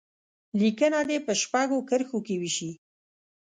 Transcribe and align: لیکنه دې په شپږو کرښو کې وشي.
لیکنه 0.59 0.99
دې 1.09 1.17
په 1.25 1.33
شپږو 1.41 1.77
کرښو 1.89 2.19
کې 2.27 2.35
وشي. 2.41 2.71